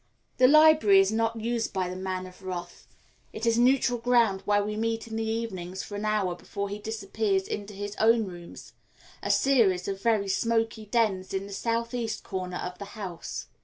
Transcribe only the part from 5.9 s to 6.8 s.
an hour before he